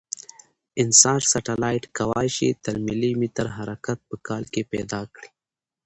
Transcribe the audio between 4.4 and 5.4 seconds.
کې پیدا کړي